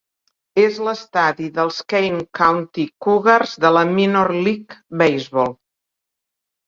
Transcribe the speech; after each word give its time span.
És 0.61 0.77
l'estadi 0.87 1.49
dels 1.57 1.81
Kane 1.93 2.23
County 2.41 2.87
Cougars 3.07 3.55
de 3.67 3.73
la 3.77 3.87
Minor 3.93 4.33
League 4.41 4.83
Baseball. 5.03 5.55